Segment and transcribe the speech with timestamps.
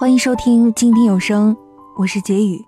[0.00, 1.54] 欢迎收听静听有声，
[1.94, 2.64] 我是杰宇。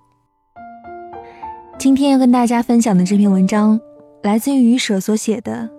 [1.78, 3.80] 今天要跟大家分享的这篇文章，
[4.22, 5.70] 来自于舍所写的。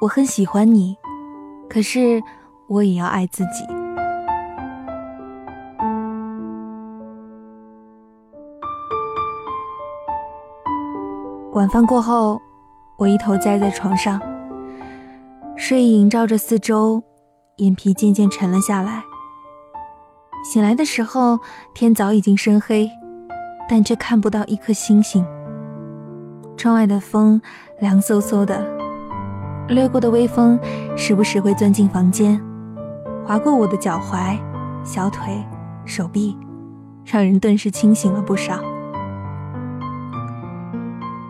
[0.00, 0.96] 我很喜欢你，
[1.70, 2.20] 可是
[2.66, 3.64] 我也要爱自己。
[11.52, 12.42] 晚饭过后，
[12.98, 14.20] 我一头栽在床上，
[15.56, 17.00] 睡意萦照着四周，
[17.58, 19.04] 眼皮渐渐沉了下来。
[20.42, 21.38] 醒来的时候，
[21.72, 22.90] 天早已经深黑，
[23.68, 25.24] 但却看不到一颗星星。
[26.56, 27.40] 窗外的风
[27.80, 28.64] 凉飕飕的，
[29.68, 30.58] 掠过的微风
[30.96, 32.40] 时不时会钻进房间，
[33.24, 34.36] 划过我的脚踝、
[34.84, 35.42] 小腿、
[35.84, 36.36] 手臂，
[37.04, 38.60] 让人顿时清醒了不少。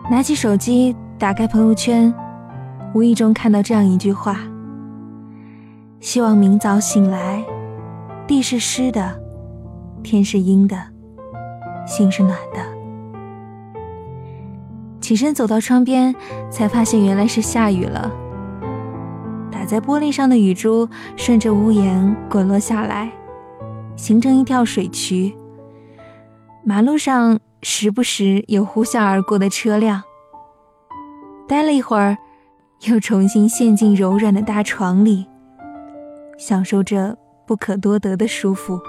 [0.09, 2.13] 拿起手机，打开朋友圈，
[2.93, 4.37] 无意中看到这样一句话
[6.01, 7.43] ：“希望明早醒来。”
[8.33, 9.21] 地是湿的，
[10.01, 10.75] 天是阴的，
[11.85, 12.59] 心是暖的。
[14.99, 16.15] 起身走到窗边，
[16.49, 18.11] 才发现原来是下雨了。
[19.51, 23.11] 打在玻璃上的雨珠顺着屋檐滚落下来，
[23.95, 25.37] 形成一条水渠。
[26.63, 30.01] 马路上时不时有呼啸而过的车辆。
[31.47, 32.17] 待了一会儿，
[32.87, 35.27] 又重新陷进柔软的大床里，
[36.39, 37.15] 享受着。
[37.45, 38.79] 不可多得的舒服。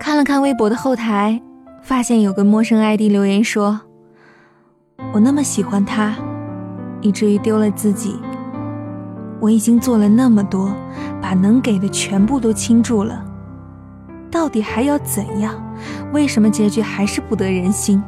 [0.00, 1.40] 看了看微博的后台，
[1.82, 3.80] 发现有个陌生 ID 留言说
[5.12, 6.16] ：“我那么喜欢他，
[7.00, 8.18] 以至于丢了自己。
[9.40, 10.74] 我已经做了那么多，
[11.20, 13.24] 把能给的全部都倾注了，
[14.30, 15.54] 到底还要怎样？
[16.12, 18.02] 为什么结局还是不得人心？”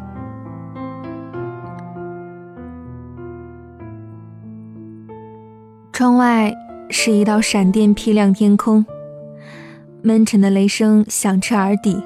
[5.92, 6.54] 窗外
[6.88, 8.84] 是一道闪电劈亮天空，
[10.00, 12.03] 闷沉的雷声响彻耳底。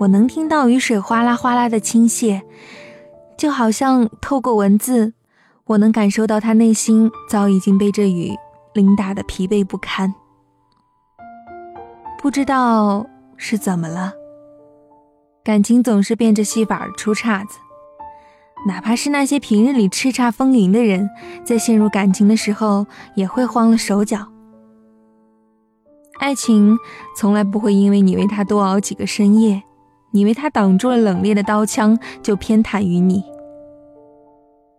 [0.00, 2.42] 我能听到雨水哗啦哗啦的倾泻，
[3.38, 5.14] 就好像透过文字，
[5.64, 8.36] 我能感受到他内心早已经被这雨
[8.74, 10.14] 淋打的疲惫不堪。
[12.20, 13.06] 不知道
[13.38, 14.12] 是怎么了，
[15.42, 17.58] 感情总是变着戏法出岔子。
[18.66, 21.10] 哪怕是那些平日里叱咤风云的人，
[21.44, 22.86] 在陷入感情的时候
[23.16, 24.28] 也会慌了手脚。
[26.20, 26.78] 爱情
[27.16, 29.62] 从来不会因为你为他多熬几个深夜，
[30.12, 33.24] 你为他挡住了冷冽的刀枪，就偏袒于你。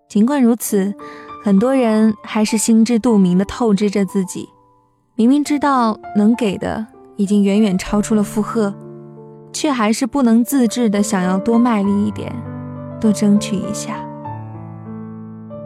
[0.08, 0.94] 尽管如此，
[1.44, 4.48] 很多人还是心知肚明的透支着自己，
[5.16, 8.74] 明明知道能给的已经远远超出了负荷，
[9.52, 12.34] 却还是不能自制的想要多卖力一点。
[13.04, 13.96] 多争取一下，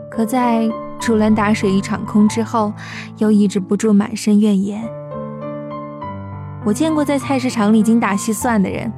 [0.09, 0.68] 可在
[1.00, 2.74] 竹篮打水一场空之后，
[3.20, 4.84] 又抑制不住满身怨言。
[6.66, 8.92] 我见过在菜市场里精打细算的人，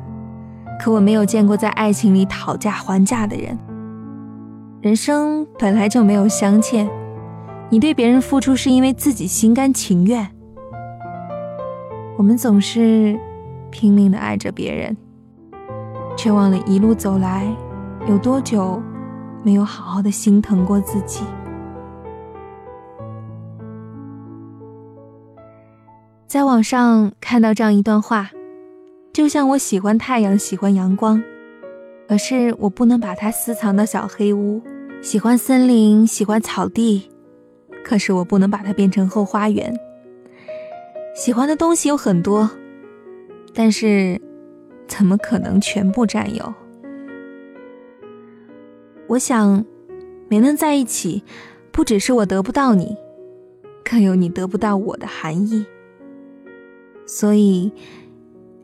[0.79, 3.59] 可我没有见过在爱情里讨价还价的人。
[4.79, 6.87] 人生本来就没有镶嵌，
[7.69, 10.25] 你对别人付出是因为自己心甘情愿。
[12.15, 13.19] 我们总是
[13.69, 14.95] 拼命的爱着别人，
[16.15, 17.45] 却忘了一路走来。
[18.07, 18.81] 有多久
[19.43, 21.23] 没有好好的心疼过自己？
[26.27, 28.29] 在网上看到这样一段话，
[29.11, 31.21] 就像我喜欢太阳，喜欢阳光，
[32.07, 34.61] 可是我不能把它私藏到小黑屋；
[35.01, 37.09] 喜欢森林，喜欢草地，
[37.83, 39.75] 可是我不能把它变成后花园。
[41.15, 42.49] 喜欢的东西有很多，
[43.53, 44.21] 但是
[44.87, 46.53] 怎么可能全部占有？
[49.09, 49.65] 我想，
[50.27, 51.23] 没能在一起，
[51.71, 52.95] 不只是我得不到你，
[53.83, 55.65] 更有你得不到我的含义。
[57.07, 57.71] 所以，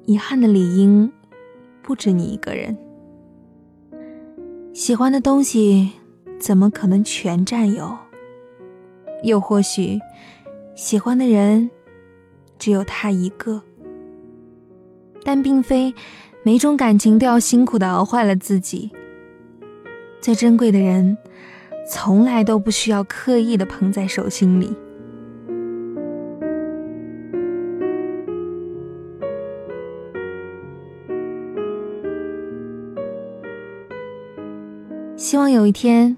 [0.05, 1.11] 遗憾的理应
[1.81, 2.77] 不止你一个人。
[4.71, 5.89] 喜欢的东西
[6.39, 7.97] 怎么可能全占有？
[9.23, 9.99] 又或许，
[10.75, 11.71] 喜欢的人
[12.59, 13.59] 只有他一个。
[15.23, 15.91] 但并非
[16.43, 18.91] 每种感情都要辛苦的熬坏了自己。
[20.25, 21.19] 最珍贵的人，
[21.87, 24.75] 从来都不需要刻意的捧在手心里。
[35.15, 36.17] 希望有一天，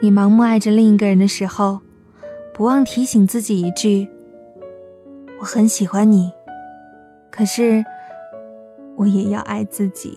[0.00, 1.80] 你盲目爱着另一个人的时候，
[2.54, 4.06] 不忘提醒自己一句
[5.40, 6.30] ：“我很喜欢你，
[7.28, 7.84] 可是
[8.94, 10.16] 我也要爱自己。”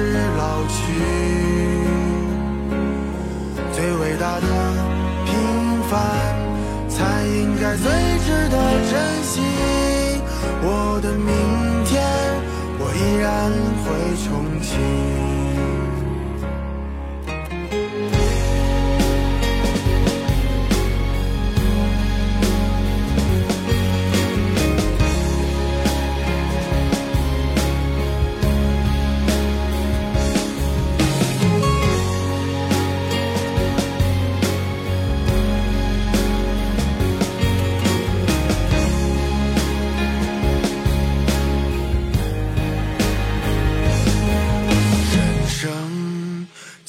[0.00, 0.80] 是老去？
[3.70, 4.46] 最伟大的
[5.26, 5.28] 平
[5.90, 5.92] 凡，
[6.88, 7.84] 才应该最
[8.24, 8.56] 值得
[8.90, 9.32] 珍惜。
[10.62, 11.28] 我的明
[11.84, 11.92] 天，
[12.78, 13.28] 我依然
[13.84, 14.26] 会憧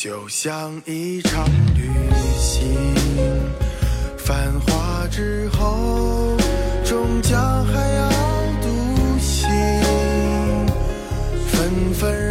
[0.01, 0.27] 就。
[0.27, 1.45] 像一场
[1.75, 1.87] 旅
[2.39, 2.65] 行，
[4.17, 6.35] 繁华之后，
[6.83, 8.09] 终将还要
[8.63, 9.47] 独行。
[11.51, 12.30] 纷纷